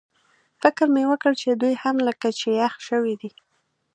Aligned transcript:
فکر 0.61 0.85
مې 0.93 1.03
وکړ 1.11 1.31
چې 1.41 1.47
دوی 1.61 1.73
هم 1.83 1.95
لکه 2.07 2.27
چې 2.39 2.47
یخ 2.61 2.73
شوي 2.87 3.13
دي. 3.21 3.31